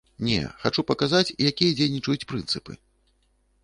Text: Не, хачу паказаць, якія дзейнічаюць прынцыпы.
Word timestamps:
Не, 0.27 0.37
хачу 0.63 0.85
паказаць, 0.93 1.35
якія 1.51 1.77
дзейнічаюць 1.79 2.27
прынцыпы. 2.35 2.71